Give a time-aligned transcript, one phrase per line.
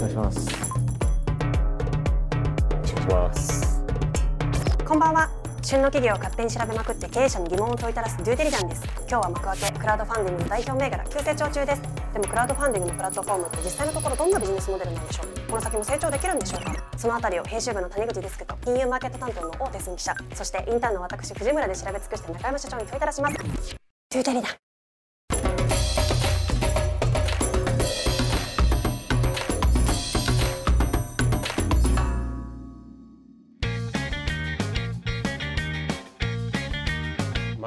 [0.00, 0.48] お願いします。
[0.48, 0.54] し
[2.94, 3.84] くお願いします。
[4.86, 5.28] こんばんは。
[5.62, 8.82] 旬の企業を勝手に調べまくって経営者に疑問を問いただすデューデリダンです。
[9.00, 11.82] 今日は幕開けクラウドファンディングの代表銘柄急成長中です。
[11.82, 15.26] でもクラウドファンディングのプラットフォームって実際のところどんなビジネスモデルなんでしょう？
[15.50, 16.72] この先も成長できるんでしょうか？
[16.96, 23.36] そのあたりを編集部の谷口デスクと金融マーケット担当の大手寸記者そしてインターンの私藤村で調べ尽くして中山社長に問いただします。
[23.36, 24.48] デューデリダ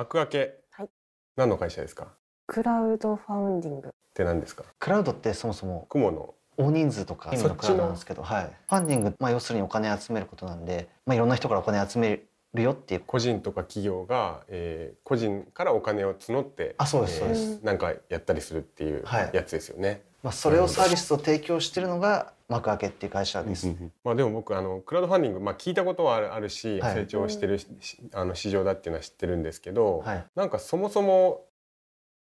[0.03, 0.89] 幕開け、はい。
[1.37, 2.03] 何の会社ですか？
[2.05, 2.07] っ
[2.47, 3.93] クラウドファウンディング。
[4.13, 4.65] て何ですか？
[4.77, 6.33] クラウドってそもそも雲の。
[6.55, 7.55] 大人数とか意味そっちの。
[7.55, 12.21] のクラウドなんですけど、はい、ファンディング、まあ、要するにお金集めることなんで、まあ、いろんな人からお金集め
[12.53, 13.03] るよっていう。
[13.07, 19.31] 個人とか企業が、えー個人からお金を募ってあそうですそうです、なんかやったりするっていうはい。
[19.33, 20.03] やつですよね。
[20.23, 23.67] まあ、それをサービスを提供してるのが幕開けっていう会社です、
[24.03, 27.67] まあでも僕あのクラウドファンディング、まあ、聞いたことはあるし、はい成長してるし
[28.13, 30.25] あの市場だっていうのは知ってるんですけど、はい。
[30.35, 31.45] なんかそもそも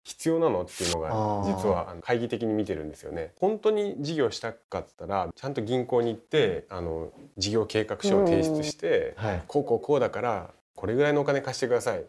[0.05, 1.11] 必要なのっていうのが
[1.47, 3.33] 実はあの懐疑的に見てるんですよね。
[3.37, 9.43] 本当に事業したかったらちゃんと銀行に行ってあの事業計画書を提出して、はい。
[9.47, 12.05] こうこうこうだからこれぐらいのお金貸してください。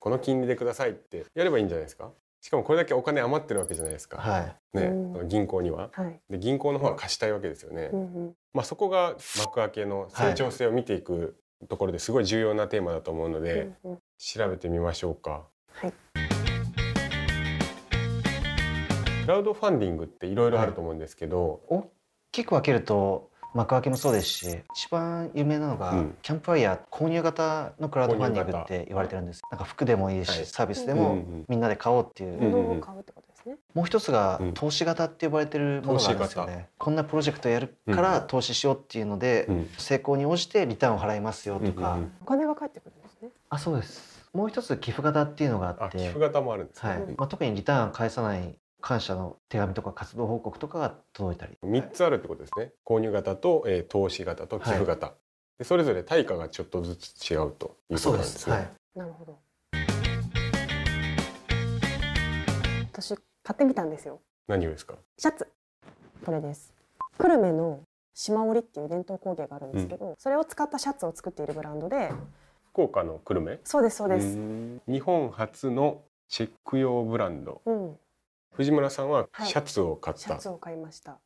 [0.00, 2.10] この金利でくださいってやればいいんじゃないですか？
[2.40, 4.56] しかもこれだけお金余ってるわけじゃないですか、はい。
[4.76, 5.28] ねうん。
[5.28, 5.90] 銀行には。
[5.92, 7.90] はい、で銀行の方は貸したいわけですよね。
[7.92, 8.34] うんうん。
[8.54, 11.36] まあ、そこが幕開けの成長性を見ていく
[11.68, 13.98] ところですごい重要なテーマだと思うので、うんうん。
[14.18, 15.44] 調べてみましょうか。
[15.72, 15.92] はい。
[19.22, 21.90] クラウドファンディングっていろいろあると思うんですけど、大
[22.32, 26.14] きく分けると幕開けもそうですし一番有名なのが、うん。
[26.22, 29.42] キャンプファイヤー購入型のクラウドファンディングって言われてるんです。
[29.50, 30.46] なんか服でもいいし、はい。
[30.46, 33.56] サービスでもみんなで買おうっていう、うん物を買うってことですね。
[33.74, 34.52] もう一つがうん。
[34.54, 36.68] 投資型って呼ばれてるものがあるんですよね。
[36.78, 39.68] こんなプロジェクトやるから投資しようっていうので、うん。
[39.78, 42.12] 成功に応じてリターンを払いますよとか、うんうんうん。
[42.22, 43.30] お金が返ってくるんですね。
[43.50, 44.18] あそうです。
[44.32, 45.82] もう一つ寄付型っていうのがあって。
[45.84, 46.90] あ寄付型もあるんですね。
[46.90, 47.00] はい。
[47.16, 52.72] まあ、特にリターン返さない感謝の手紙とか活動報告とかが届いたり三つあるってことですね。
[52.84, 55.14] 購入型と、えー投資型と寄付型、
[55.58, 58.56] でそれぞれ対価がちょっとずつ違うというこそうでとなんですすね。
[58.56, 59.38] はいなるほど。
[62.92, 64.20] 私買ってみたんですよ。
[64.48, 64.94] 何をですか？
[65.18, 65.46] シャツ。
[66.24, 66.74] これです。
[67.18, 67.80] 久留米の
[68.14, 72.10] 島織っていう伝統工芸があるんですけど、それを使ったシャツを作っているブランドで、
[72.72, 73.60] 福岡の久留米？
[73.64, 74.36] そうですそうです。
[74.36, 77.62] ん日本初のチェック用ブランド。
[77.66, 77.96] うん、
[78.58, 80.22] 藤村さんははいシャツを買った。
[80.22, 81.18] シャツを買いました。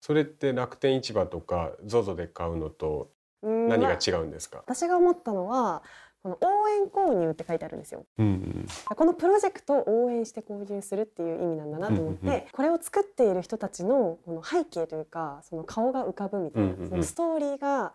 [0.00, 3.12] それって楽天市場とか ZOZO で買うのと
[3.42, 4.58] うん何がまあ違うんですか？
[4.58, 5.82] 私が思ったのは。
[6.24, 8.06] この応援購入って書いてあるんですよ。
[8.16, 17.92] うんこのプロジェクトを応援して購入するっていう意味なんだなと思って、うんうんうんこれを作っている人たちのこの背景というかその顔が浮かぶみたいな、うんうんうんそのストーリーが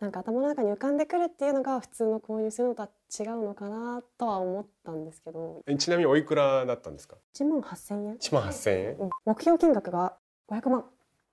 [0.00, 2.88] なんか頭の中に浮かんでくるっていうのが普通の購入するのとは
[3.18, 8.96] 違うのかなとは思ったんですけどえちなみにおいくらだったんですか？1万8,000円、1万8000円？
[9.00, 10.14] うん目標金額が
[10.48, 10.84] 500万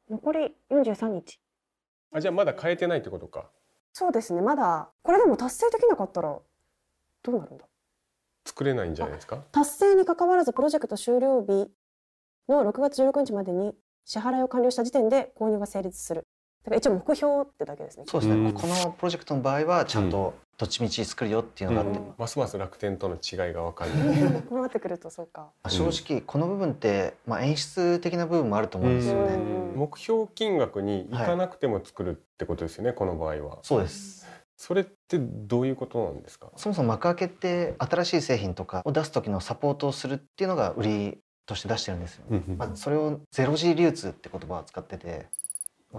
[0.09, 1.39] 残り43日
[2.11, 3.49] あじゃあまだ買えてないってことか。
[3.93, 7.65] そうですねまだこれでも達成できなかったらどうなるんだ？
[8.45, 9.43] 作れないんじゃないですか？
[9.51, 11.69] 達成に関わらずプロジェクト終了日
[12.49, 13.73] の6月16日までに
[14.05, 16.25] 支払いを完了した時点で購入が成立する。
[16.65, 18.05] だから一応目標ってだけですね。
[18.07, 18.53] そうですね、うん。
[18.53, 22.13] このプロジェクトの場合はちゃんとどっちみち作るよっていうのがあって、うん。
[22.17, 24.41] ますます楽天との違いがわかんない。
[24.41, 25.41] こうなってくるとそうか。
[25.41, 29.35] まあ正直この部分って、まあ、演出的な部分もあると思うんですよね。
[29.35, 33.59] うん目標金額に行かなくても作るってことですよね、この場合は。
[33.61, 34.25] そうです。
[34.55, 36.47] それってどういうことなんですか？
[36.55, 42.23] そもそも幕開けって新しい製品とかを出す時のサポートをするっていうのが売りとして出してるんですよ、
[42.57, 45.27] まあ、それをゼロ次流通って言葉を使ってて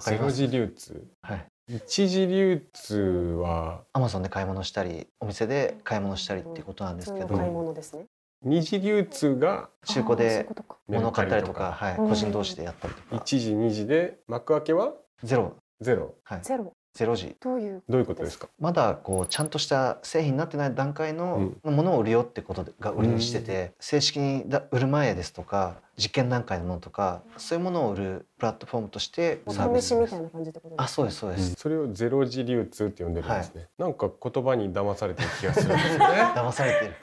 [0.00, 1.06] ゼロ次流通。
[1.22, 1.46] はい。
[1.68, 2.96] 一次流通
[3.42, 3.82] は。
[3.92, 8.06] アマゾンで買い物したりお店で買い物したりっていうことなんですけど、買い物ですね。
[8.42, 10.46] 二次流通が中古で。
[10.86, 14.92] 物を買ったりとか、はい、うん個人同士でやったりとか、一次二次で幕開けは？
[15.24, 16.14] ゼロ、ゼロ。
[16.22, 17.36] はい、ゼロゼロ時。
[17.40, 18.48] どういうどういうことですか？
[18.58, 30.84] まだこうちゃんとした製品になってない段階のものを売るよってことが売りにしてて、正式にだ売る前ですとか実験段階のものとかそういうものを売るプラットフォームとしておサービス試しみたいな感じってことですか？
[30.84, 33.68] あそうですそうです、それをゼロ次流通って呼んでるんですね。
[33.78, 36.04] なんか言葉に騙されてる気がするんですよね。
[36.34, 36.94] 騙されてる。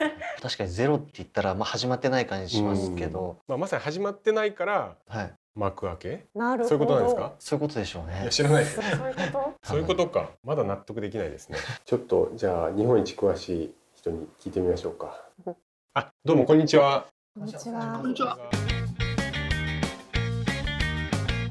[0.42, 6.26] 確かにゼロって言ったら、まあ、始まってない感じしますけど、まあまさに始まってないからはい、幕開け？
[6.34, 6.68] なるほど。
[6.68, 7.32] そういうことなんですか？
[7.38, 8.84] そういうことでしょういねや知らないですそう。
[8.84, 9.54] そういうこと？
[9.62, 10.30] そういうことか。
[10.42, 11.58] まだ納得できないですね。
[11.84, 15.16] ちょっとじゃあ日本一詳しい人に聞いてみましょうか
[15.46, 15.54] うん。
[15.94, 17.06] あ、どうもこんにちは。
[17.38, 17.98] こんにちは。
[18.00, 18.38] こんにちは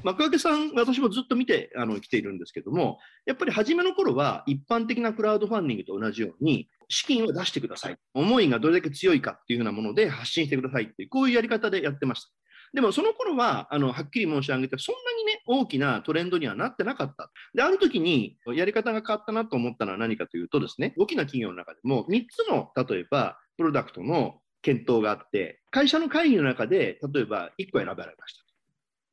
[0.04, 7.96] 幕開けさん、私もずっと見てあの来ているんですけども、やっぱり初めの頃は一般的なクラウドファンディングと同じように、資金を出してください。
[8.14, 12.30] 思いがどれだけ強いかっていうふうなもので発信してくださいっていう、こういうやり方でやってました。
[12.74, 17.30] でもその頃は、あの、はっきり申し上げて、そんなにね、大きなトレンドにはなってなかった。
[17.54, 28.44] で、ある時に、やり方が変わったなと思ったのは何かというとですね、大きな企業の中でも、3つの、例えば、プロダクトの検討があって、会社の会議の中で、例えば1個選ばれました。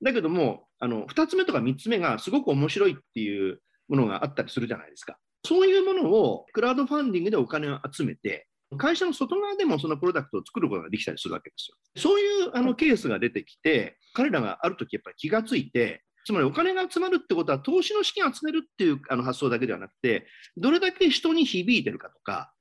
[0.03, 5.19] だけども、あの、2つ目とか3つ目がすごく面白いっていうものがあったりするじゃないですか。
[5.45, 8.47] そういうものをクラウドファンディングでお金を集めて、
[8.77, 11.77] 会社の外側でもそのプロダクトを作ることができたりするわけですよ。
[12.01, 20.27] そういうあのケースが出てきて、彼らがある時やっぱり気がついて、つまりお金が集まるってことは投資の資金を集めるっていうあの発想だけではなくて、
[20.57, 22.53] どれだけ人に響いてるかとか、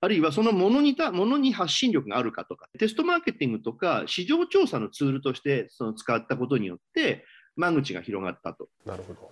[0.00, 7.24] あるいはそのものにたものに発信力があるかとか、テストマーケティングとか市場調査のツールとしてその使ったことによって、
[7.56, 8.68] 間口が広がったと。
[8.86, 9.30] なるほど。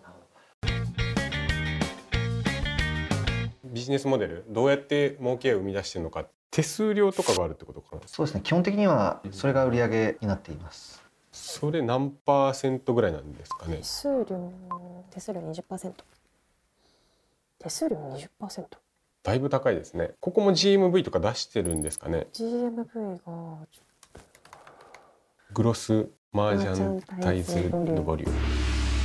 [3.77, 8.03] ビジネスモデルどうやって儲けを生み出してるのか手数料とかがあるってことかな？
[8.07, 8.41] そうですね。
[8.43, 11.03] 基本的にはそれが売り上げになっています。
[11.31, 13.77] それ何パーセントぐらいなんですかね？
[13.77, 14.51] 手数料
[15.11, 15.93] 手数料20%
[17.59, 17.97] 手数料
[18.41, 18.65] 20%
[19.23, 20.13] だいぶ高いですね。
[20.21, 23.59] ここも GMV とか出してるんですかね？GMV が
[25.53, 28.31] グロスマージャンタイズドボリュー。
[28.31, 28.37] ム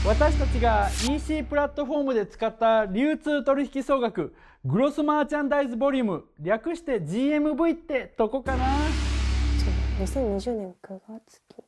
[0.03, 4.33] 私たちが EC プラットフォームで使った流通取引総額
[4.65, 8.65] グロスマーチャンダイズボリューム略して GMV ってとこかな。
[10.00, 11.63] 2020年9月期。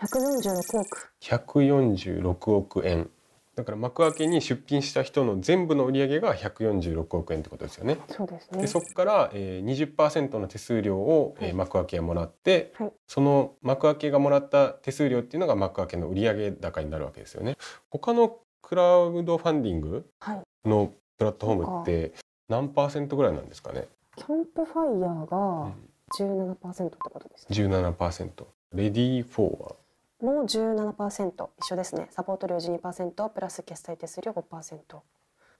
[0.00, 1.12] 146億。
[1.20, 3.10] 146億円
[3.56, 7.98] だから幕開けに出品した人の全部の売り上げが146億円ってことですよね。
[8.08, 8.62] そうですね。
[8.62, 12.92] でそこから、えー、20%の手数料を、えー幕開けがもらって、はい。
[13.06, 17.56] その幕開けがもらった手数料っていうのが幕開けの売上高になるわけですよね。
[17.90, 20.68] 他のクラウドファンディングはい。
[20.68, 22.12] のプラットフォームって
[22.48, 23.86] 何パーセントぐらいなんですかね？
[24.16, 25.72] キャンプファイヤーが
[26.18, 28.30] 17%ってことですね17%。
[28.74, 29.76] READYFOR は
[30.24, 32.06] もう17%一緒ですね。
[32.10, 34.78] サポート料12%プラス決済手数料5%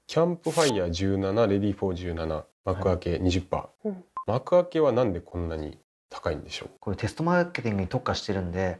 [0.07, 3.67] キャンプファイヤー17、レディーフォー17、幕開け20%。
[3.83, 4.03] うん。
[4.25, 5.77] Makuake はなんでこんなに
[6.09, 6.69] 高いんでしょう？
[6.79, 8.79] これテストマーケティングに特化してるんで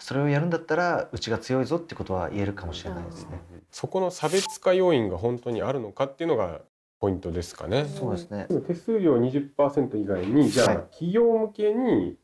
[0.00, 3.40] それをやるんだったらうちが強いぞってことは言えるかもしれないですね。
[3.70, 6.60] そこの差別化要因が本当にあるのかっていうのが
[6.98, 7.84] ポイントですかね。
[7.84, 8.48] そうですね。
[8.66, 10.76] 手数料20%以外にじゃあ、はい。
[10.90, 12.16] 企業向けに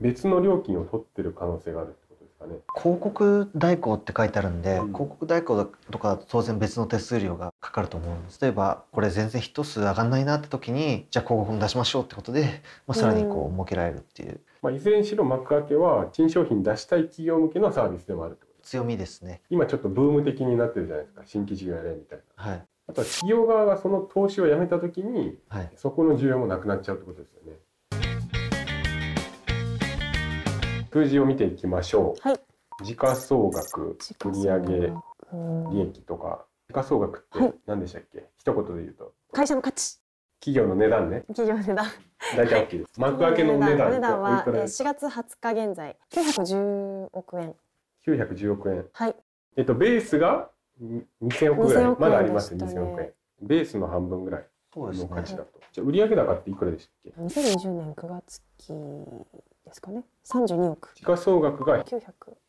[0.00, 1.96] 別の料金を取ってる可能性がある
[2.42, 2.56] かね。
[2.76, 18.68] 広告代行って書いてあるんで、うん広告代行とか当然別の手数料がかかると思うんです例えばこれ全然ヒット数上がんないなって時にじゃあ広告に出しましょうってことで、まあ、さらにこう設けられるっていうまあいずれにしろ幕開けは新商品出したい企業向けのサービスでもあるってこと。
[18.68, 21.22] 強みですね今ちょっとブーム的になってるじゃないですか。
[21.26, 22.44] 新規事業やれみたいな。
[22.44, 27.58] はいあとは企業側がその投資をやめた時にはいそこの需要もなくなっちゃうってことですよね。
[30.92, 32.28] 数字を見ていきましょう。
[32.28, 32.40] はい。
[32.84, 33.96] 時価総額、
[34.26, 34.92] 売上
[35.32, 36.44] うん利益とか。
[36.68, 37.52] 時価総額っはい。
[37.52, 39.14] て何でしたっけ、一言で言うと。
[39.32, 39.98] 会社の価値。
[40.40, 41.24] 企業の値段ね。
[41.28, 41.86] 企業値段。
[42.36, 43.00] 大体 OK です。
[43.00, 45.96] 幕開けの値段お値段はおいくらです4月20日現在。
[46.10, 47.54] 910億円。
[48.06, 48.84] 910億円。
[48.92, 49.16] はい。
[49.56, 50.50] えっとベースが
[50.82, 51.84] ん2000億ぐらい。
[51.84, 53.12] 2000億円まだありますね2000億円。
[53.40, 55.08] ベースの半分ぐらいそうですね。
[55.08, 58.72] の価値だと、じゃあ売上高っていくらでしたっけ？2020年9月期
[59.64, 60.04] ですかね。
[60.24, 60.90] 32億。
[60.94, 62.02] 時価総額が900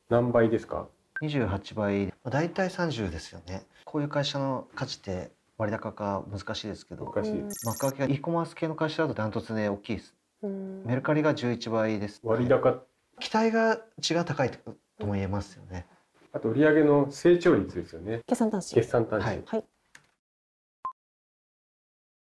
[0.10, 0.88] 何倍ですか
[1.22, 3.66] ？28倍、まあ、大体30ですよね。
[3.86, 7.06] こういう会社の価値って割高か難しいですけど。
[7.06, 7.50] 昔うん。
[7.66, 10.16] 幕開けが e コマース系の会社だとダントツで大きいです。
[10.42, 10.84] うん。
[10.86, 12.20] メルカリが11倍です。
[12.24, 12.84] 割高。
[13.20, 15.86] 期待が値が高いとも言えますよね。
[16.32, 18.22] あと売上の成長率ですよね。
[18.26, 19.44] 決算単身決算単身はい。
[19.46, 19.64] はい。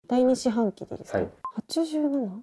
[0.08, 1.30] 第二四半期でいいですか、はい。
[1.68, 2.42] 87?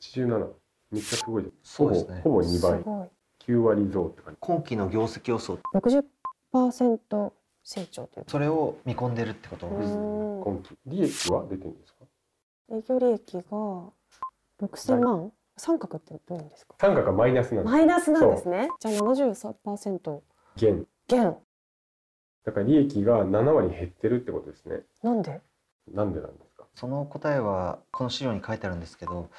[0.00, 0.61] 87
[0.92, 2.20] めっちゃすごいですそうですね。
[2.22, 2.78] ほぼほぼ2倍。
[2.78, 3.08] すごい。
[3.46, 4.38] 9割増って感じ。
[4.40, 7.32] 今期の業績予想60%
[7.64, 9.68] 成長というそれを見込んでるってこと？
[9.68, 10.42] です、うん。
[10.42, 10.76] 今期。
[10.86, 12.04] 利益は出てるんですか？
[12.72, 13.40] 営業利益が
[14.60, 15.32] 6000万？
[15.56, 16.74] 三角ってどういうんですか？
[16.78, 18.68] 単価がマイナスなんですマイナスなんですね。
[18.80, 20.20] じゃあ73%
[20.56, 20.86] 減。
[21.08, 21.36] 減。
[22.44, 24.80] だから利益が7割減ってるってことですね。
[25.02, 25.40] なんで？
[25.92, 26.64] なんでなんですか？
[26.74, 29.30] その答えはこの資料に書いてあるんですけど、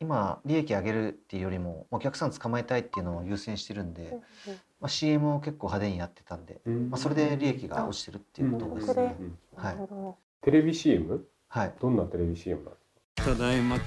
[0.00, 4.16] 今利益上げるっていうよりもお客さん捕まえたいっていうのを優先してるんで、
[4.80, 9.16] まあ、CM を結構派手にやってたんで、まあ、それで利益が落ちてるっていうことですね。
[9.18, 9.76] うんはい。
[10.44, 12.78] テレビ CM はい、どんなテレビ CM なんで
[13.16, 13.74] すかただいま。
[13.74, 13.78] お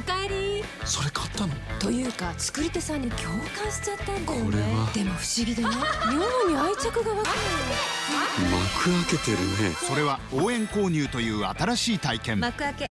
[0.00, 0.64] かえり。
[0.86, 1.52] それ買ったの？
[1.78, 4.50] というか作り手さんに共感しちゃったんだよね。
[4.50, 4.90] これは。
[4.94, 5.68] でも不思議だな
[6.10, 7.34] 妙に愛着が湧く幕
[9.10, 9.74] 開けてるね。
[9.74, 12.40] それは応援購入という新しい体験。
[12.40, 12.86] 幕開け。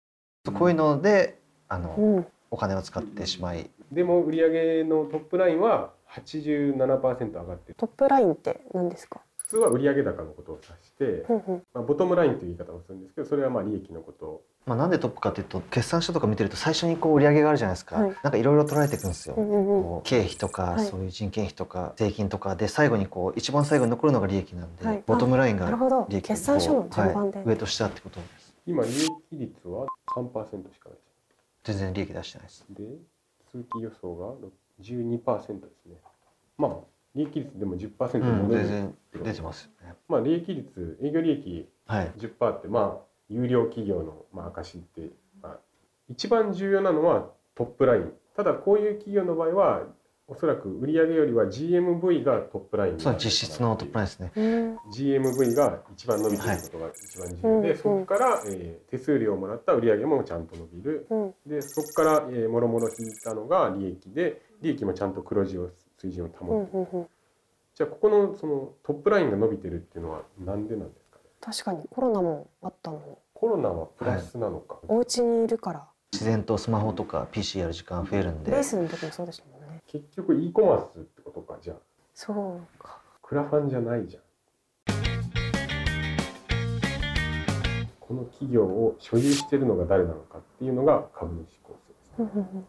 [0.53, 3.69] こういうのであの、うんお金を使ってしまい。
[3.91, 7.75] でも売上のトップラインは87%上がってる。
[7.77, 9.21] トップラインって何ですか？
[9.37, 11.25] 普通は売上高のことを指して、
[11.73, 14.25] まあ、ボトムラインという言い方をするんですけどそれはまあ利益のこと。
[14.25, 18.15] をまあ、なんでトップかっていうと決算書とか見てると最初にこう売り上げがあるじゃないですか、はい。
[18.21, 19.83] なんかいろいろ取られていくんですよ、うんうんうん。
[19.83, 20.85] こう経費とか、はい。
[20.85, 25.03] そういう人件費とか税金とかで最後にこう一番最後に残るのが利益なんで、はい。
[25.05, 26.05] ボトムラインがなるほど。
[26.09, 27.37] 利益決算書の順番で。
[27.37, 28.53] はい、上と下ってことです。
[28.65, 30.97] 今利益率は3%しかない
[31.67, 32.65] 全然利益出してないです。
[32.69, 32.83] で
[33.51, 34.33] 通期予想が
[34.81, 35.95] 12%ですね。
[36.57, 36.71] まあ
[37.15, 39.95] 利益率でも10%うん戻る、全然出てますよね。
[40.07, 42.11] まあ利益率営業利益はい。
[42.17, 45.09] 10%ってまあ有料企業のまあ証って、
[45.41, 45.57] まあ、
[46.09, 48.13] 一番重要なのはトップライン。
[48.35, 49.83] ただこういう企業の場合は
[50.29, 54.31] おそらく売上よりは GMV がトップラインにそう実質のトップラインですね。
[54.35, 57.77] うん GMV が一番伸びてることが一番重要で、はい。
[57.77, 61.07] そこから、えー手数料をもらった売上もちゃんと伸びる。
[61.09, 61.33] うん。
[61.45, 67.07] でそこから、えー、もろもろ引いたのが利益で利益もちゃんと黒字を水準をう保ってる、んうんうん。
[67.75, 71.23] じゃあここのそのトップラインが伸びてるっていうのはなんでなんですかね？
[71.39, 72.97] 確かにコロナもあったの。
[72.97, 73.03] に
[73.33, 75.87] コロナはプラスなのか、お家にいるから。
[76.11, 78.51] 自然とスマホとか PC やる時間増えるんで。
[78.51, 79.56] レースの時もそうでしたも
[79.87, 81.77] 結局 e コマースってことかじゃあ。
[82.13, 82.99] そうか。
[83.21, 84.23] クラファンじゃないじゃん。
[87.99, 92.67] この企業を所有してるのが誰なのかっていうのが株主構成ですうんうんうん。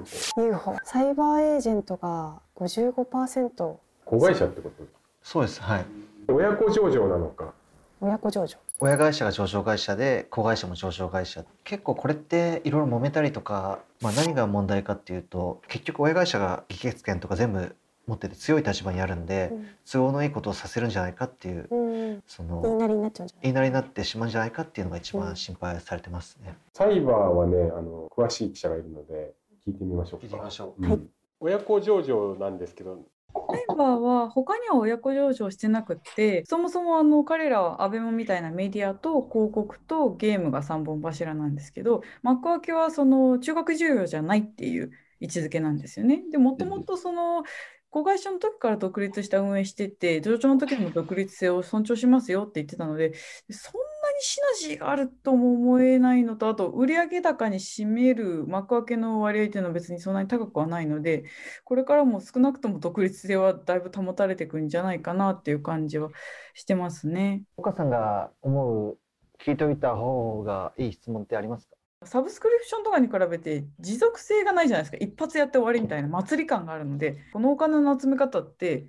[0.00, 4.84] UFO UFO サイバーエージェントが55%子会社ってこと？
[5.22, 5.86] そうですはい。
[6.28, 7.52] 親子上場なのか。
[8.00, 11.44] 親子上場親会社が上場会社で子会社も上場会社。
[11.62, 17.74] 結構これっていろいろ揉めたりとか、まあ、何が問題かっていうと結局親会社が議決権とか全部
[18.06, 19.50] 持ってて強い立場にあるんで
[19.90, 21.88] 都合のいいことをさせるんじゃないかっていううん。
[21.88, 23.42] うんそ言いのなりになっちゃうんじゃない？
[23.44, 26.54] 言いなりになってしまうんじゃないかっていうのが一番心配されてますね。
[26.74, 29.32] サイバーはねあの詳しい記者がいるので
[29.66, 30.26] 聞いてみましょうか。
[30.26, 30.90] 聞いてみましょうん。
[30.90, 31.00] はい。
[31.40, 32.98] 親子上場なんですけど
[33.34, 46.22] サイバーは他には親子上場してなくってそもそもあの彼らはアベマみたいなメディアと広告とゲームが3本柱なんですけど幕開けはその中学授業じゃないっていう位置づけなんですよね。
[46.30, 47.44] でもともとその
[47.90, 53.12] 子会社の時から独立した運営してて上場の時も独立性を尊重しますよって言ってたので
[53.50, 61.24] そんなにシナジーがあるとも思えないのとあと売上高に占める幕開けの割合っていうのは別にそんなに高くはないので
[61.64, 66.10] これからも少なくとも独立性はだいぶ保たれていくんじゃないかなっていう感じは
[66.54, 67.42] してますね。
[67.56, 68.98] 岡さんが思う
[69.44, 71.74] 聞いておいた方がいい質問ってありますか？
[72.06, 78.86] サブスクリプションとかに比べて持続性がないじゃないですか一発やって終わりみたいな祭り感があるのでこのお金の集め方って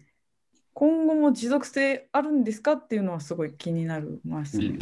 [0.73, 4.77] 今後も持続性あるんですかっていうのはすごい気になりますね。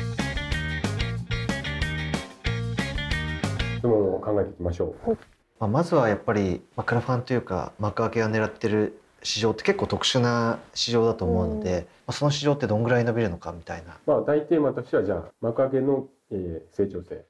[3.84, 4.54] でも考えてい。
[4.54, 5.12] きましょう。
[5.60, 13.98] まあ、まずはやっぱり、まあ、クラファンというか幕開けが狙ってる市場って結構特殊な市場だと思うので、まあ、その市場ってどんぐらい伸びるのかみたいな。
[14.06, 17.26] まあ大テーマとしてはじゃあ幕開けの、えー成長性。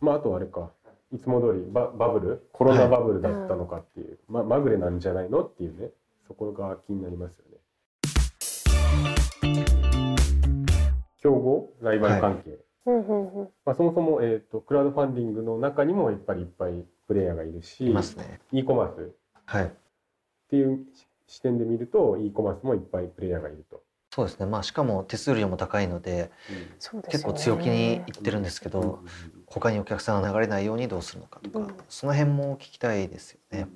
[0.00, 0.70] まああとあれか。
[1.12, 2.48] いつも通りババブル？
[2.52, 5.90] コロナバブルだったのかっていう、まあまぐれなんじゃないのっていうね。
[6.28, 7.58] そこが気になりますよね。
[11.20, 11.72] 競合？
[11.80, 13.48] ライバル関係、うんうんうん。
[13.64, 18.40] まあ、そもそも、えー、とクラウドファンディングの中にもやっぱりいっぱいプレイヤーがいるしいますね。
[18.52, 19.00] e コマース。
[19.00, 19.10] っ
[19.44, 19.72] はい。
[20.48, 20.86] ていう
[21.26, 23.82] 視点で見ると e コマースもいっぱいプレイヤーがいると。
[24.12, 24.46] そうですね。
[24.46, 26.30] まあしかも手数料も高いので
[26.78, 27.22] そうですよね。
[27.22, 29.00] 結構強気に言ってるんですけど
[29.46, 31.74] 他にお客さんが流れないようにどうするのかとか、うん。
[31.88, 33.68] その辺も聞きたいですよね。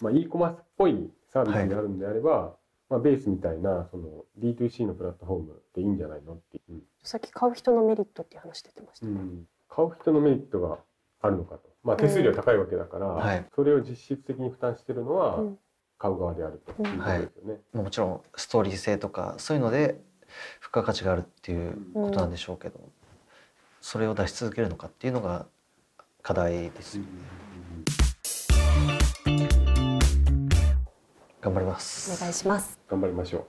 [0.00, 2.54] まあ、e コマースっぽいサービスになるんであれば、
[2.88, 9.06] まあ、ベースみたいなその D2C のプラットフォームでいいんじゃないのっていう、さっき買う人のメリットっていう話出てました。
[9.06, 9.12] ね。
[9.12, 10.78] うん、買う人のメリットが
[11.20, 13.44] あるのかと、まあ、手数料高いわけだから、はい。
[13.54, 15.58] それを実質的に負担してるのはうん。
[15.98, 16.72] 買う側であると。
[16.82, 16.86] い。
[16.94, 17.60] うことですよね。
[17.82, 20.00] もちろんストーリー性とかそういうので
[20.60, 22.80] 付加価値があるっていうことなんでしょうけど、
[23.80, 25.46] それを出し続けるのかっていうのが
[26.22, 27.08] 課題ですよね。
[31.40, 32.12] 頑張ります。
[32.12, 32.78] お願いします。
[32.88, 33.40] 頑張りましょう。
[33.40, 33.46] よ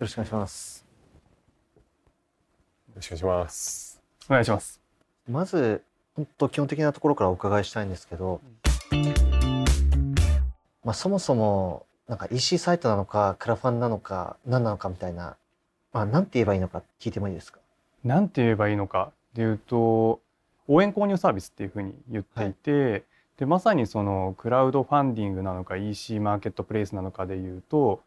[0.00, 0.84] ろしくお願いします。
[2.94, 4.02] ろしくお願いします。
[4.28, 4.80] お願いします。
[5.28, 5.82] まず
[6.14, 8.40] 本当基本的なところからお伺いしたいんですけど、
[10.84, 15.36] まあ、そもそもなんか EC サイトなのかクラファンなのか何なのかみたいな、
[15.92, 17.60] まあ、なんて言えばいいのか聞いてもいいですか？
[18.04, 19.10] なんて言えばいいのか？
[19.32, 20.20] でいうと
[20.68, 23.04] 応援購入サービスっていうふうに言っていて、
[23.38, 28.02] でまさにそのクラウドファンディングなのか EC マーケットプレイスなのかでいうと、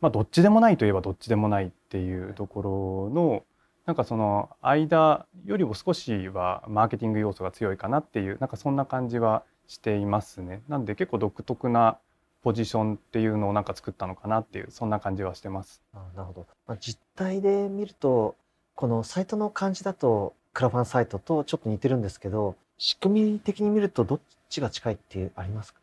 [0.00, 3.44] まあ、どっちでもないといえばどっちでもないっていうところの
[3.86, 10.62] なんかその間よりも少しはマーケティング要素が強いかなっていうなんかそんな感じはしていますね。
[10.68, 11.98] なんで結構独特な
[12.42, 15.82] ポジションっていうのをなんか作ったのかなっていうそんな感じはしてます。
[15.94, 18.36] あなるほど、まあ、実態で見ると
[18.74, 25.80] このサイトの感じだとクラファンサイトとちょっと似てるんですけど仕組み的に見るとどっちが近いっていうありますか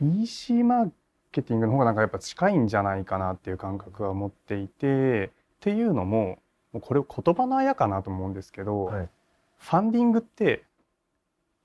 [0.00, 0.90] ？EC マー
[1.32, 5.30] ケティングの方がなんかやっぱ近いんじゃないかなっていう感覚は持っていてっ
[5.60, 6.38] ていうのも
[6.72, 9.08] もうこれ言葉のあやかなと思うんですけど、はい。
[9.58, 10.64] ファンディングって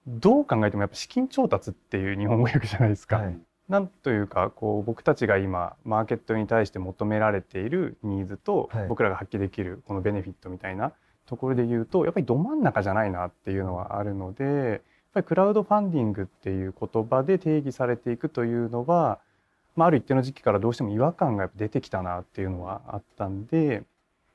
[0.08, 3.18] どう考えてもやっぱ資金調達っていう日本語訳じゃないですか。
[3.18, 3.38] はい
[3.70, 10.92] なんというかこう僕たちが今マーケットに対して求められているニーズとはい僕らが発揮できるこのベネフィットみたいな
[11.26, 14.80] ところで言うとやっぱりど真ん中じゃないなっていうのはあるのでやっ
[15.14, 19.20] ぱりクラウドファンディングっていう言葉で定義されていくというのは、
[19.78, 23.84] まあ、ある一定の時期からどうしても違和感が出てきたなっていうのはあったんで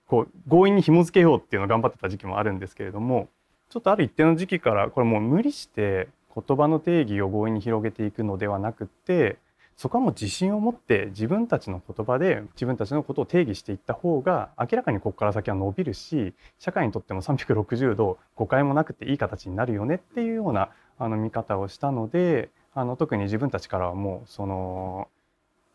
[0.07, 3.29] こう強引に紐付けようっていうのを頑張ってた時期もあるんですけれども
[3.69, 9.39] ちょっとある一定の時期からこれもう無理して言葉の定義を強引に広げていくのではなくて
[9.77, 25.09] そこはもう自信を持って自分たちの言葉で自分たちのことを定義していった方が明らかにここから先は伸びるし社会にとっても360度誤解もなくていい形になるよねっていうようなあの見方をしたのであの特に自分たちからはもうその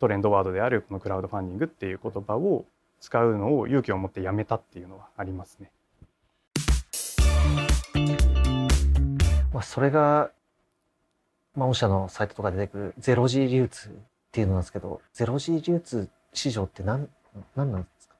[0.00, 2.64] トレンドワードであるこのクラウドファンディングっていう言葉を
[3.00, 5.70] 使うのを勇気を持ってやめたっていうのはありますね。
[9.52, 10.30] まあ、それが、
[11.54, 13.92] まあ、御社のサイトとかで出てくるゼロ G 流通っ
[14.30, 17.08] ていうのなんですけどゼロ G 流通市場って何
[17.54, 18.14] 何なんですか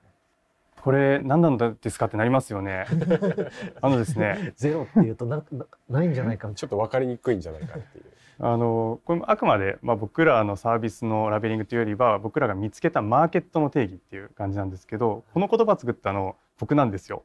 [0.82, 2.86] これ何なんですかってなりますよね。
[3.80, 8.04] あのですねゼロっていうとななないんじゃないかちょっと分かりにくいんじゃないかっていう。
[8.38, 17.24] あのこれもあくまで、まあ、僕らのサービスのラベリングというよりは僕らが見つけたマーケットの定義っていう感じなんですけどこの言葉作ったの僕なんですよ。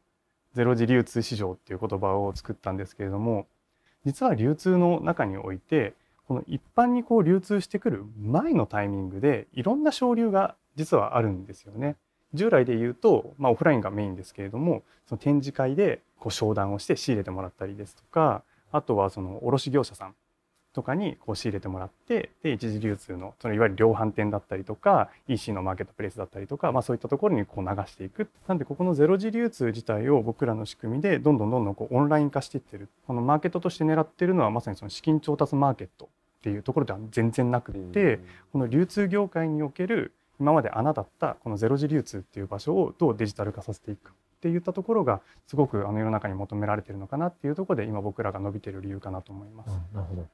[0.57, 3.45] ゼロ次流通市場っていう言葉を作ったんですけれども
[4.05, 5.93] 実は流通の中において
[6.27, 11.95] この一般にこう流通してくる前のタイミングでいろんな省流が実はあるんですよね。
[12.33, 20.15] 従来で言うと、まあ、オフラインがメインですけれどもその展示会でこう商談をして仕入れてもらったりですとかあとはその卸業者さん
[20.77, 38.19] とかにこう仕入れてもらってで一次流通のそのいわゆる量販店だったりとか EC のマーケットプレイスだったりとか、まあ、そういったところにこう流していくなんでここのゼロ次流通自体を僕らの仕組みでどんどんどんどんこうオンライン化していってるこのマーケットとして狙ってるのはまさにその資金調達マーケットっていうところでは全然なくって
[38.51, 49.69] この流通業界における今まで穴だったこのゼロ次流通っていう場所をどうデジタル化させていくかっていったところがすごくあの世の中に求められてるのかなっていうところで今僕らが伸びてる理由かなと思います。
[49.93, 50.01] な。
[50.01, 50.27] なるほど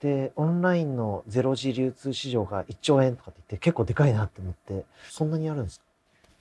[0.00, 5.86] でオンラインのゼロ次流通市場が1兆円とかって言って結構でかいなって思ってそんなにあるんですか？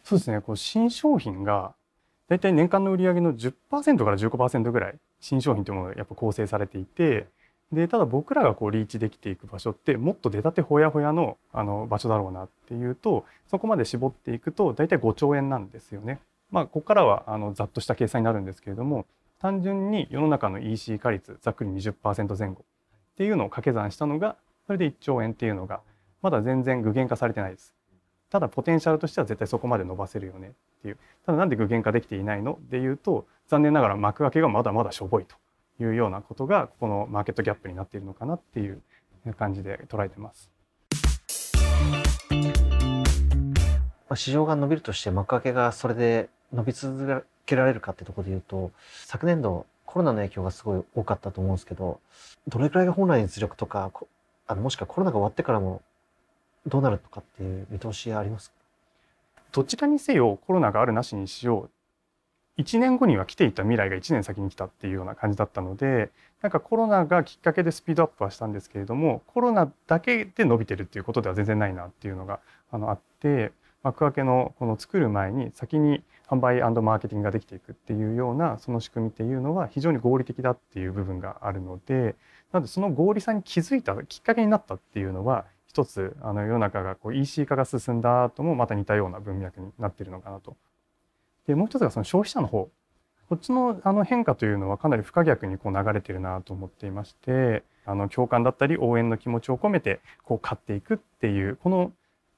[0.03, 0.41] そうですね。
[0.41, 1.73] こう新商品が
[2.27, 7.27] 大体年間の売り上げの10%から15%ぐらい新商品というものがやっぱ構成されていて
[7.71, 16.19] でただ僕らがこうリーチできていく場所ってもっと出たてほやほやのあの場所だろうなっていうとそこまで絞っていくと大体5兆円なんですよね。
[16.51, 19.05] まあここからはあのざっとした計算になるんですけれども
[19.39, 22.65] 単純に世の中の EC 化率ざっくり20%前後。
[23.15, 24.35] っていうのを掛け算したのが
[24.67, 25.79] それで1兆円っていうのが
[26.21, 27.73] まだ全然具現化されてないです。
[28.29, 35.35] ただポテンシャルとしては絶対そこまで伸ばせるよねっていうただなんで具現化できていないのでいうと残念ながら幕開けがまだまだしょぼいと
[35.81, 38.81] いうようなことがこのマーケットギャップになっているのかなっていう
[39.37, 40.51] 感じで捉えてます。
[44.07, 48.71] まあ、市場が伸びるとして幕開けがそれで伸び続けられるかってところで言うと
[49.05, 52.01] 昨年度コロナの影響がすごい多かったと思うんですけど
[52.49, 53.93] どれくらいが本来の実力とか
[54.45, 55.81] あのもしくはコロナが終わってからも
[56.67, 58.55] どうなるとかっていう見通しありますか？
[59.53, 61.69] どちらにせよコロナがあるなしにしよ
[62.57, 62.61] う。
[62.61, 66.09] 1年後には来ていた未来が1年先に来たっていうような感じだったので
[66.41, 73.53] なんかコロナがきっかけでスピードアップはしたんですけれどもコロナだけで伸びてるっていうことでは全然ないなっていうのがあのあって
[73.85, 82.15] 幕開けのこの作る前に先に販売マーケティングができていくっていうようなその仕組みっていうのは非常に合理的だっていう部分があるので
[82.51, 90.55] なのでその合理さに気づいたきっかけになったっていうのは一つあの世の中がこう EC 化が進んだ後もまた似たような文脈になってるのかなと。
[91.45, 92.69] でもう一つがその消費者の方
[93.29, 101.91] こっちのあの変化というのはかなり不可逆にこう流れてるなと思っていましてあの共感だったり応援の気持ちを込めてこう買っていくっていうこの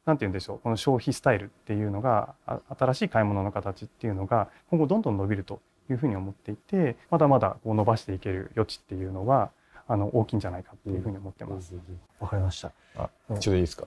[0.08, 2.34] なんて言うんでしょうこの消費スタイルっていうのが
[2.80, 9.52] 新しい買い物の形っていうのが今後どんどん伸びるというふうに思っていてまだまだこう伸ばしていける余地っていうのは
[9.88, 11.76] あの大きいんじゃないかっていうふうに思ってます。
[11.76, 11.82] わ、
[12.22, 12.72] うん、かりました。
[12.98, 13.86] あ、ちょっといいですか？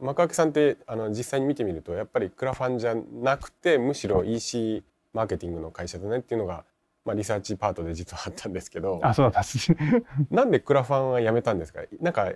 [0.00, 4.82] 幕開さんってあの実際に見てみるとやっぱりクラファンじゃなくてむしろ EC
[5.12, 6.64] マーケティングの会社だねっていうのが、
[7.04, 11.80] まあ、リサーチパートで実はあったんですけどあそうだったなんでクラファンはやめたんですか？
[12.00, 12.32] なんか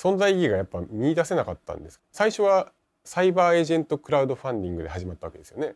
[0.00, 2.72] 存在意義がやっぱ見出せなかったんです最初は
[3.04, 5.74] サイバーエージェントクラウドファンディングで始まったわけですよね。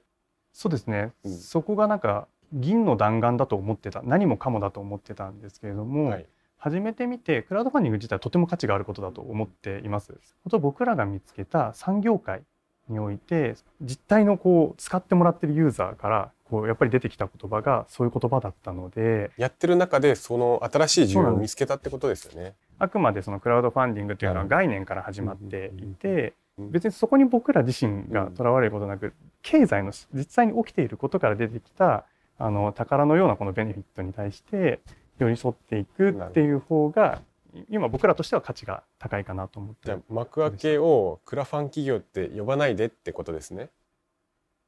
[0.52, 10.14] そうですね、うん、そこがなんか銀の弾丸だと思ってた何もかもだと思ってたんですけれども、はい、始めてみてクラウドファンディング自体はとても価値があることだと思っています。
[10.48, 12.42] と僕らが見つけた産業界
[12.88, 22.54] において実態のこう使ってもらってるユーザーからこうやっぱり出てきた言葉がそういう言葉だったのでやってる中でその新しい需要を見つけたってことですよね。
[22.78, 32.04] あくまでそのクラウドファンディングというのは概念から始まっていて別にそこに僕ら自身がとらわれることなく経済の実際に起きていることから出てきた
[32.38, 34.80] あの宝のようなこのベネフィットに対して
[35.18, 37.22] 寄り添っていくっていう方が
[37.70, 43.70] 今僕らとしては価値が高いかなと思ってじゃあ幕開けをクラファン企業って呼ばないでってことですね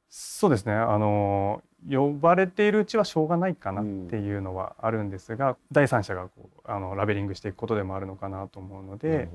[0.09, 0.73] そうですね。
[0.73, 9.29] あの呼ばれているうちはしょうがないかなっていうのはあるんですが、うん、第三者がこうあのラベリングしていくことでもあるのかなと思うので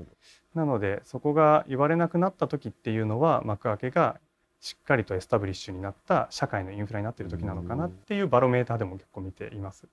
[0.53, 4.19] なのでそこが言われなくなった時っていうのは幕開けが
[4.59, 9.87] しっかりとエスタブリッシュになった社会のインフラになっている時なのかなっていうバロメーターでも結構見ています。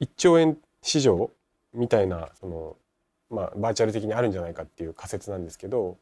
[0.00, 1.30] 1兆円市場
[1.74, 2.76] みたいなその、
[3.30, 5.96] まあ、バーチャル的にあるんじゃないかっていう仮説なんですけど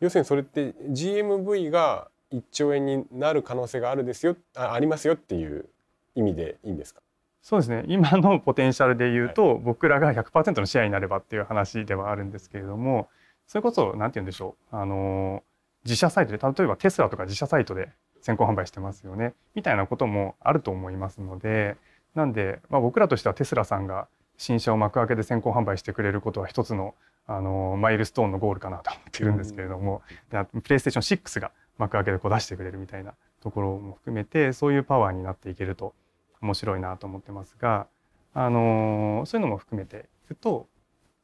[0.00, 5.68] 要するにそれって GMV が1兆円になる可能性があるですよあありますよっていう
[6.14, 7.00] 意味でいいんですか？
[7.42, 7.84] そうですね。
[7.88, 13.08] 今のポテンシャルで言うと、はい、僕らが100%のシェアになればっていう話ではあるんですけれども
[13.46, 14.76] それこそ何て言うんでしょう。
[14.76, 15.42] あの
[15.84, 17.90] 自社サイトで例えばテスラとか自社サイトで
[18.22, 19.34] 先行販売してますよね。
[19.54, 21.76] みたいなこともあると思いますので。
[22.14, 24.06] なんで、まあ、僕らとしてはテスラさんが
[24.38, 26.94] 新車を幕開けで先行販売してくれることは一つの
[27.26, 35.94] あのマイルストーンのゴールかなと思ってるんですけれども、うん、プレイステーション6が幕開けでこう出してくれるみたいなところも含めてそういうパワーになっていけると
[36.40, 37.86] 面白いなと思ってますが、
[38.34, 40.66] あのそういうのも含めていくと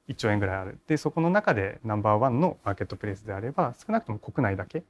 [0.08, 4.84] 1兆円ぐらいあるでそこの中でナンバーワンのマーケットプレイスであれば少なくとも国内だけ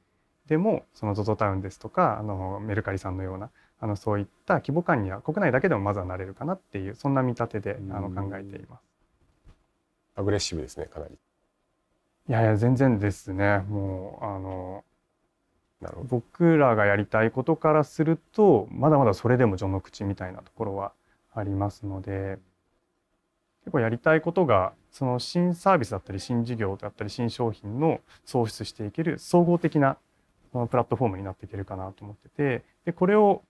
[0.47, 8.83] でもその ZOZO タウンですとかあのメルカリさんのようなあのそういった規模感には国内だけでもまずはなれるかなっていうそんな見立てであの考えています。
[10.15, 11.15] アグレッシブですねかなり。
[12.29, 14.83] いやいや全然ですねもうあの
[16.07, 20.93] 僕らがやりたいことからするとまだまだそれでも序の口みたいなところは
[21.33, 22.37] ありますので
[23.63, 29.97] 結構やりたいことがその新サービスだったり新事業だったり新商品の創出していける総合的な
[30.51, 33.43] プラットフォームになっていけるかなと思っててでこれを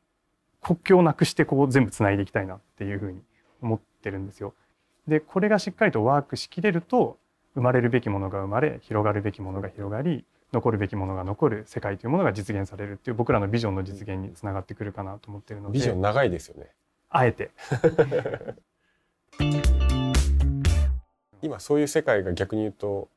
[0.61, 3.21] 国境をなくしてこう全部つないでいきたいなっていうふうに
[3.61, 4.53] 思ってるんですよ。
[5.07, 7.17] でこれがしっかりとワークしきれると
[7.55, 15.73] 生まれるべきものが生まれ広がるべきものが広がり残るべきものが残る世界というものが実現されるっていう僕らのビジョンの実現につながってくるかなと思ってるので。
[15.73, 16.69] ビジョン長いですよね。
[17.09, 17.51] あえて。
[21.41, 23.07] 今そういう世界が逆に言うと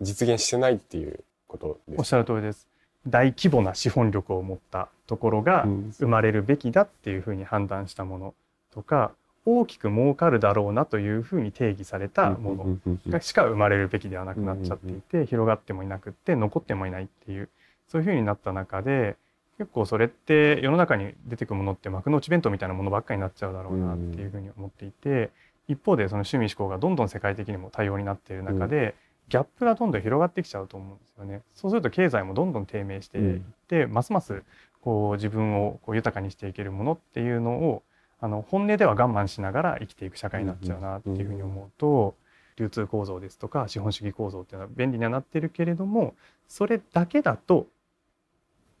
[0.00, 2.68] 実現してないっていうことです、おっしゃる通りです。
[3.06, 5.66] 大規模な資本力を持ったところが
[5.98, 8.34] 生まれるべきだっていうふうに判断したもの
[8.70, 9.12] とか
[9.46, 17.48] 大きく儲かるだろうなというふうに定義されたものがしか生まれるべきではなくなっちゃっていて広がってもいなくって残ってもいないっていう
[17.88, 19.16] そういうふうになった中で
[19.58, 25.30] 結構それって世の中に出てくるものって幕の内弁当みたいなものばっかりになっちゃうだろうなっていうふうに思っていて
[25.68, 28.94] 一方でその趣味思考がどんどん世界的にも多様になっている中で
[29.28, 31.42] ギャップがどんどん広がってきちゃうと思うんですよね。
[31.54, 34.42] そうすると経済もどんどん低迷していって、うん、ますます
[34.82, 37.82] こう自分をこう豊かにしていけるものっていうのを
[38.20, 42.14] あの本音では我慢しながら生きていく社会になっちゃうなっていうふうに思うと、
[42.56, 46.14] 流通構造ですとか資本主義構造っていうのは便利にはなってるけれども
[46.46, 47.66] それだけだと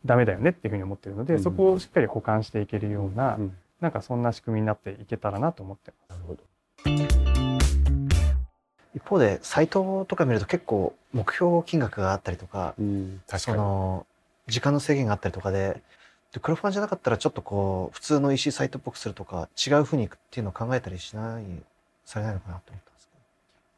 [0.04, 3.38] ダメだよねっていうふうに思ってるので、そこをしっかり補完していけるような、
[3.80, 6.20] なんかそんな仕組みになっていけたらなと思ってます。
[8.94, 14.06] 一方でサイトとか見ると結構目標金額があったりとか,、うん、かその
[14.46, 15.82] 時間の制限があったりとかで
[16.34, 21.44] でクラファンじゃなかったらちょっとこう普通の EC サイトっぽくするとか違うふうにいくっていうのを考えたりしない
[22.04, 23.08] されないのかなと思ったんです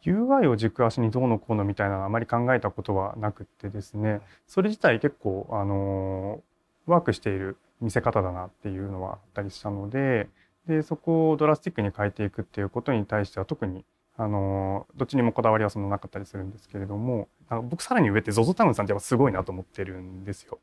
[0.02, 0.24] けど。
[0.24, 6.42] UI を軸足にどうのこうのみたいなのあまり考えたことはなくてですねそれ自体結構あの
[6.86, 10.26] ワークしている見せ方だなっていうのはあったりしたので
[10.66, 13.84] でそこをドラスティックに変えていくっていうことに対しては特に
[14.16, 17.28] あのどっちにもこだわりはそんななかったりするんですけれども
[17.64, 20.58] 僕さらに上って ZOZO タウンさんってやっぱすごいなと思ってるんですよ。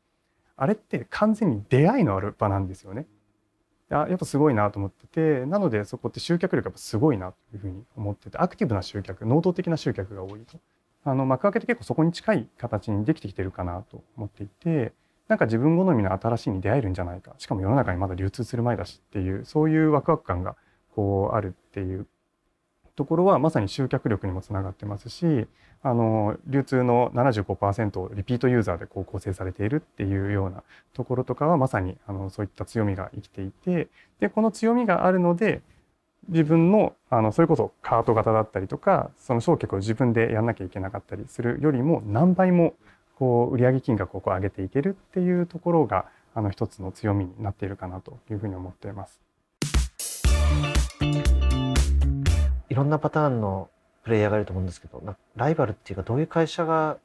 [0.56, 3.06] あれって完全に出会いのある場なんですよね。
[3.88, 10.58] ややっぱすごいなと思っててなのでそこって集客力やっぱすごいなというふうに思っててアクティブな集客能動的な集客が多いと。
[11.06, 14.94] あの幕開けって結構そこに近い形にできてきてるかなと思っていて
[15.28, 20.56] なんか自分好みの新しいに出会えるんじゃないかしかも世の中にまだ流通する前だしっていうそういうワクワク感が
[20.94, 22.06] こうあるっていう
[22.96, 25.46] ところはまさに集客力にもつながってますし
[25.82, 30.62] あの流通の75%をリピートユーザーでこう構成されているっていうような
[30.94, 33.88] ところとかはまさにあのそういった強みが生きていて
[34.20, 35.60] でこの強みがあるので
[36.28, 42.74] 自分のあのそれこそカート型だったりとかその償却を自分でやんなきゃいけなかったりするよりも何倍も
[43.16, 49.20] こう売上金額をこう上げていけるっていうところがあの一つの強みになっているかなというふうに思っています。
[52.74, 53.70] いろんなパターンの
[54.02, 55.00] プレイヤーがいると思うんですけど
[55.36, 56.98] ライバルっていうかどういう会社が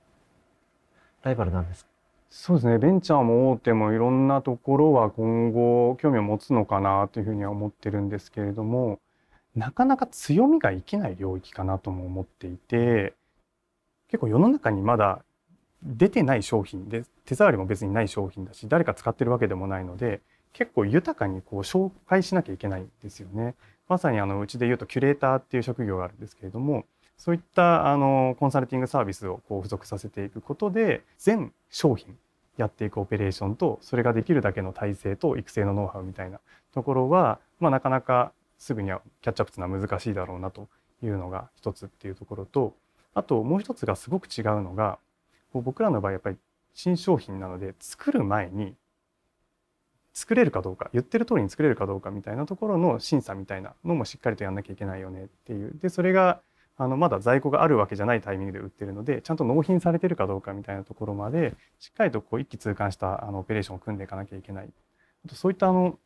[1.22, 1.92] ライバルなんですか？
[2.32, 9.00] そうですねベンチャーも大手もいろんなところは今後興味を持つのかなというふうには思ってるんですけれども
[9.56, 13.14] なかなか強みが生きない領域かなとも思っていて
[14.08, 15.20] 結構世の中にまだ
[15.84, 23.54] 出てない商品で手触りも別にない商品だし誰か使ってるわけでもないので結構豊かにこう紹介しなきゃいけないんですよね。
[23.90, 26.86] まさにあのうちで言うとキュレーターっていう職業があるんですけれども
[27.18, 32.16] そういったあのコンサルティングサービスをこう付属させていくことで全商品
[32.56, 36.40] やっていくオペレーションとそれができるだけの体制と育成のノウハウみたいな
[36.74, 40.68] ところは、まあ、なかなかすぐにはキャッチアップするのは難しいだろうなと
[41.04, 42.76] いうのが一つっていうところと
[43.14, 45.00] あともう一つがすごく違うのが
[45.54, 46.38] う僕らの場合やっぱり
[46.74, 48.76] 新商品なので作る前に
[50.20, 55.72] 作れるかどうか言ってる通りに作れるかどうかみたいなところの審査みたいなのもしっかりとやんなきゃいけないよねっていう。
[55.82, 56.42] でそれが
[56.76, 64.70] あのまだ在庫があるわけじゃないタイミングで売ってるのでちゃんと納品されてるかどうかみたいなところまでしっかりとこう一気通貫したあのオペレーションを組んでいかなきゃいけない。
[65.26, 65.98] あとそういったあの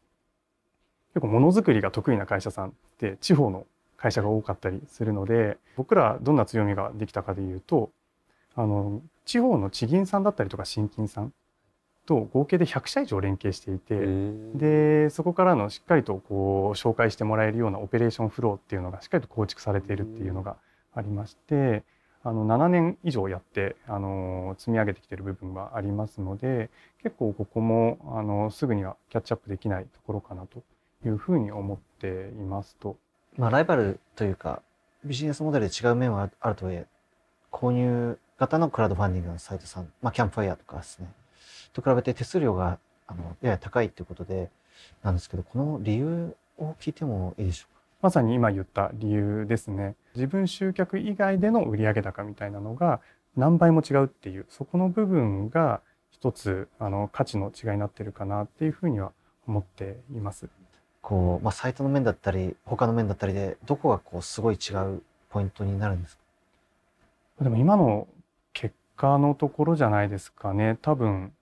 [1.15, 3.65] 結構ものづくりが得意な会社さんって地方の
[3.97, 7.89] 会社が多かったりするので僕らどんな強みができたかでいうと
[8.55, 11.33] あの地方の地銀さんだったりとか信金さん
[12.05, 13.95] と合計で100社以上連携していて
[14.55, 20.57] でそこからのしっかりとこう紹介してもらえるようなオペレーションフローっていうのがしっかりと構築されているっていうのが
[20.93, 21.83] ありまして
[22.25, 26.69] あの7年以上やってあの積み上げてきてる部分はありますので
[27.01, 30.63] 結構ここもあのすぐにはキャッチアップできないところかなと
[31.05, 32.97] いうふうに思っていますと。
[33.37, 34.61] まあ、ライバルというか
[35.03, 36.85] ビジネスモデルで違う面はあるとはいえ
[37.51, 41.07] 購入型のクラウドファンディングのサイトさん、まあ、キャンプファイヤーとかですね
[41.73, 44.49] と比べて手数料があのやや高いっていうことで
[45.03, 47.81] なんですけどこの理由を聞いてもいいでしょうか？
[48.01, 49.95] まさに今言った理由ですね。
[50.15, 52.99] 自分集客以外での売上高みたいなのが
[53.35, 55.81] 何倍も違うっていうそこの部分が
[56.11, 59.11] 一つあの価値の違いになってるかなっていうふうには
[59.47, 60.47] 思っています。
[61.01, 66.15] こうまあ、サイトの面だったり他の面だったりでどこがこうすごい違うポイントになるんです
[67.37, 67.43] か？
[67.43, 68.07] でも今の
[68.53, 70.77] 結果のところじゃないですかね。
[70.81, 71.33] 多分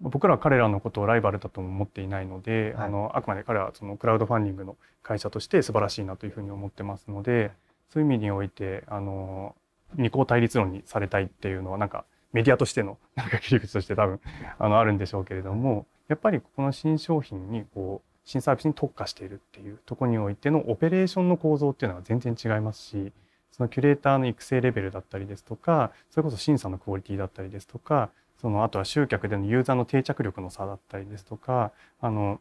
[0.00, 7.52] 僕らは彼らのことをライバルだと思っていないので、はい、あのあくまで彼はそのクラウドファンディングの会社として素晴らしいなというふうに思ってますので
[7.92, 9.54] そういう意味においてあの
[9.96, 14.20] 二項対立論にされたいっていうのはなんかメディアとしての なんか切り口として多分
[14.58, 23.12] あのあるんでしょうけれどもやっぱりこの新商品にこう新サービスに特化しているっていうところにおいてのオペレーションの構造っていうのは全然違いますし
[23.50, 32.40] そのキュレーターの育成レベルだったりですとかそれこそ審査のクオリティだったりですとかそのあとは集客でのユーザーの定着力の差だったりですとかあの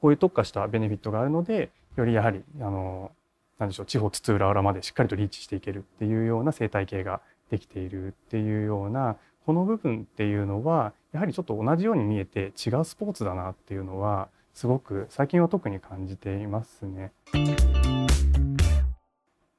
[0.00, 3.12] こういう特化したベネフィットがあるのでよりやはりあの
[3.58, 17.12] 何でしょう地方津々浦々までしっかりとリーチしていけるっていうような生態系ができているっていうようなこの部分っていうのはやはりちょっと同じように見えて違うスポーツだなっていうのはすごく最近は特に感じていますね。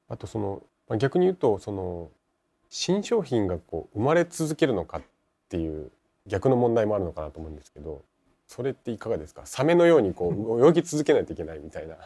[0.08, 2.10] あとその逆に言うとその
[2.68, 5.02] 新商品がこう生まれ続けるのかっ
[5.46, 5.90] っていう
[6.26, 8.02] 逆の問題もあるのかなと思うんですけど
[8.46, 9.42] それっていかがですか？
[9.44, 10.28] サメのようにこ
[10.60, 11.96] う泳ぎ続けないといけないみたいな。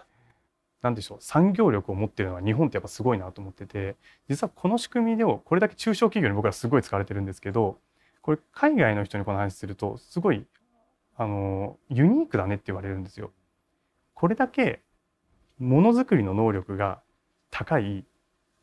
[0.82, 1.18] なんでしょう？
[1.20, 3.96] 産業力を持ってるのは日本ってやっぱすごいなと思ってて
[4.28, 7.78] 実はこの仕組みでこれだけ中小企業に僕はすごい使われてるんですけど
[8.22, 10.46] これ海外の人にこの話するとすごい
[11.16, 13.30] あのユニークだねって言われるんですよ。
[14.14, 14.80] これだけ
[15.58, 17.00] ものづくりの能力が
[17.50, 18.04] 高い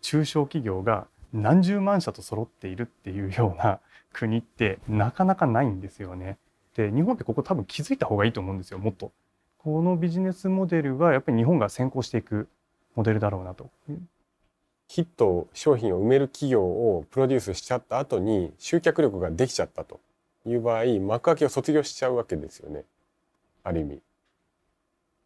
[0.01, 3.79] 中小企業が何十万社と揃っているっていうような
[4.13, 6.37] 国ってなかなかないんですよね。
[6.75, 9.11] で日本ってここ多分気づいた方がいいと思うんですよもっと。
[9.57, 12.47] このビジネスモデルはやっぱり日本が先行していく
[12.95, 13.69] モデルだろうなと。
[14.87, 19.99] ヒット商品を埋める企業をプロデュースしちゃった後に集客力ができちゃったと
[20.45, 22.85] いう場合幕開けを卒業しちゃうわけですよね
[23.63, 23.95] ある意味。
[23.95, 23.99] っ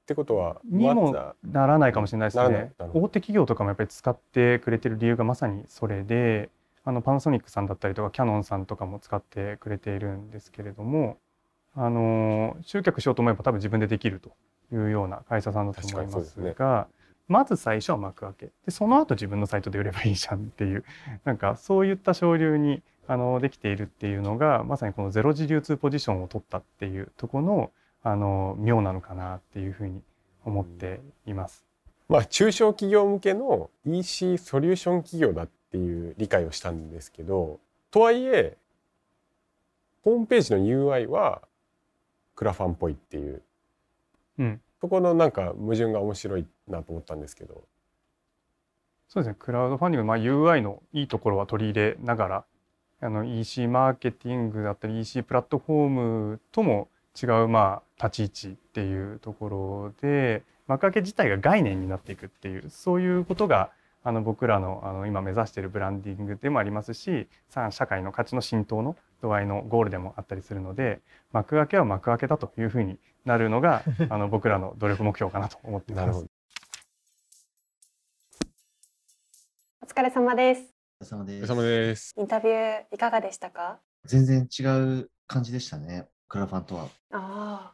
[0.08, 2.74] てことはにもならないかもしれないですね。
[2.80, 6.50] 大手企業とかもやっぱり使ってくれてる理由がまさにそれで
[6.84, 11.18] あのパナソニックさんだったりとかキヤノンさんとかも使ってくれているんですけれども
[11.76, 14.32] あの集客しようと思えば多分自分でできると
[14.74, 16.88] いうような会社さんだと思いますが。
[17.28, 20.84] まず最初は幕開けでその後自分のサイトで売ればいいじゃんっていう
[21.24, 27.72] なんかそういった省流にあのできているっていうのがまさにこのゼロ次流通ポジションを取ったっていうとこの
[28.04, 30.02] あの妙なのかなっていうふうに
[30.44, 31.66] 思っています。
[32.10, 37.60] まあ、中小企業向けの EC ソリューション企業だっていう理解をしたんですけど
[37.92, 38.58] とはいえ
[40.04, 41.42] ホームページの UI は
[42.36, 43.42] クラファンっぽいっていう、
[44.40, 47.64] うん、そこのなんか矛盾が面白いなと思ったんですけど。
[49.08, 49.36] そうですね。
[49.38, 52.46] クラウドファンディング、まあ、UI のいいところは取り入れながら
[53.02, 56.88] あの EC マーケティングだったり EC プラットフォームとも
[57.22, 63.72] 違うまあ立ち位置っていうところで幕開け自体が概念になっていくっていうそういうことが
[64.04, 67.28] あの僕らのあの今目指しているブランディングでもありますし
[67.70, 76.26] 社会の価値の浸透の度合いのゴールでもあったりするので幕開けは幕開けだというふうになるのが あの僕らの努力目標かなと思っています。
[79.82, 80.74] お疲れ様です。
[81.02, 82.14] お疲れ様です。
[82.18, 83.80] インタビューいかがでしたか？
[84.06, 84.64] 全然違
[85.02, 86.08] う感じでしたね。
[86.28, 86.86] クラファンとは。
[87.12, 87.74] あ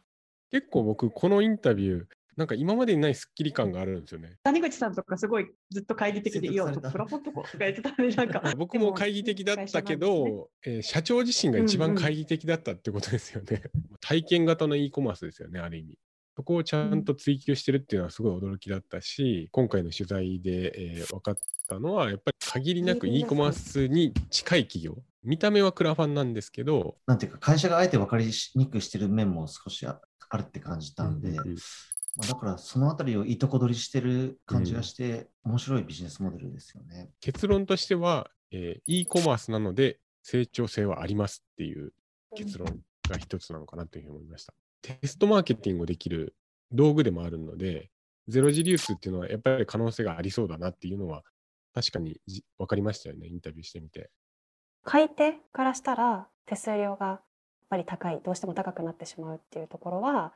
[0.50, 2.06] 結構僕このインタビュー
[2.38, 4.36] なんか今までにないスッキリ感があるんですよね。
[4.44, 8.40] 谷口さんとかすごいずっと懐疑的で、いや、プラポットとか言ってたんで、なんか。
[8.56, 13.46] 僕も懐疑的だったけど、ねえー、社長自身が一番懐疑的だったってことですよね。
[13.74, 15.98] うんうん、 体験型の e コマースですよね、ある意味。
[16.36, 21.36] そこをちゃんと追求してるっていうのはすごい驚きだったし、今回の取材で、えー、分かっ
[21.68, 25.02] たのは、やっぱり限りなく e コマースに近い企業。
[25.24, 26.98] 見た目はクラファンなんですけど。
[27.06, 30.00] なんていうか、会社があえて分かりにくくしてる面も少しあ
[30.36, 31.56] るって感じたんで、うんうん
[32.26, 37.10] だからそのあたりをいいとこ取りしてる感じがして、面白いビジネスモデルですよね。
[37.20, 41.92] 結論としては、えー、e コマースなので成長性はありますっていう
[42.34, 42.66] 結論
[43.08, 44.52] が一つなのかなというふうに思いました。
[44.82, 46.34] テストマーケティングをできる
[46.72, 47.90] 道具でもあるので、
[48.26, 51.22] ゼロ次流通っていうのはやっぱり可能性がありそうだなっていうのは
[51.74, 52.20] 確かに
[52.58, 54.10] 分かりましたよね、インタビューしてみて。
[54.82, 57.20] 買い手からしたら手数料がやっ
[57.70, 60.32] ぱり高い、どうしても高くなってしまうっていうところは、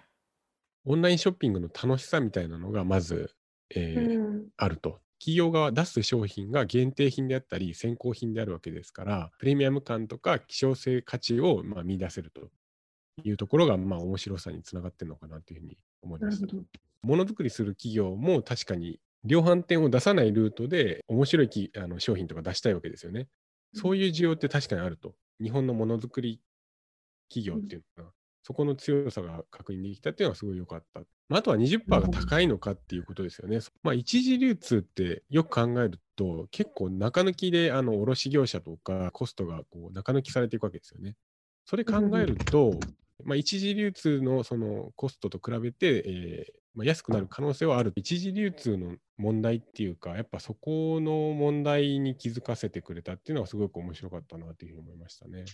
[0.84, 3.34] オンラインショッピングの楽しさみたいなのがまず、
[3.70, 5.00] えーうん、あると。
[5.18, 12.50] 企業が出す商品が限定品であったり先行品であるわけですからプレミアム感とか希少性価値をまあ見出せると
[13.22, 16.42] いうところがまあ面白さにつながってるのかなというふうに思います。
[17.02, 23.28] ものづくりする企業も確かに量販店を出さないルートで面白いきあの商品とか出したいわけですよね。
[23.74, 25.14] そういう需要って確かにあると。
[25.40, 26.40] 日本のものづくり
[27.28, 31.00] 企業っていうのは、そこの強さが確認できたっていうのはすごい良かった。
[31.28, 33.60] まあ、あとは20%が高いのかっていうことですよね。
[33.82, 41.16] まあ、一次流通ってよく考えると、結構中抜きであの卸業者とかコストがこう中抜きされていくわけですよね。
[41.64, 42.78] それ考えると、
[43.24, 47.92] まあ、一次流通のそのコストと比べて、えーまあ、安くなる可能性はある。
[47.96, 55.44] 一次流通の問題っていうか、やっぱそこの問題に気づかせてくれたっていうのはすごく面白かったなというふうに思いましたね。